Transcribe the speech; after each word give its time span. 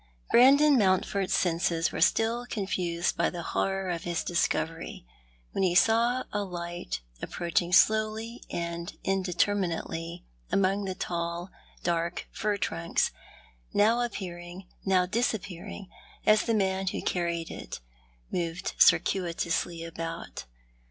"Brandon 0.31 0.79
Mountford's 0.79 1.35
senses 1.35 1.91
were 1.91 2.01
still 2.01 2.47
confused 2.47 3.15
by 3.15 3.29
the 3.29 3.43
horror 3.43 3.87
of 3.87 4.01
his 4.01 4.23
discovery 4.23 5.05
when 5.51 5.61
he 5.63 5.75
saw 5.75 6.23
a 6.33 6.43
light 6.43 7.01
approaching 7.21 7.71
slowly 7.71 8.41
and 8.49 8.97
indeterminately 9.03 10.25
among 10.51 10.85
the 10.85 10.95
tall, 10.95 11.51
dark 11.83 12.27
fir 12.31 12.57
trunks, 12.57 13.11
now 13.75 14.01
appearing, 14.03 14.65
now 14.83 15.05
disappearing, 15.05 15.87
as 16.25 16.45
the 16.45 16.55
man 16.55 16.87
who 16.87 17.03
carried 17.03 17.51
it 17.51 17.79
moved 18.31 18.73
circuitously 18.79 19.83
about. 19.83 20.45